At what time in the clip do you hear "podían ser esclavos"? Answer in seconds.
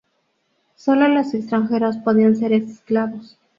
1.97-3.37